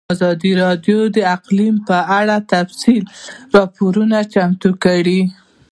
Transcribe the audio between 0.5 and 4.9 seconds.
راډیو د اقلیم په اړه تفصیلي راپور چمتو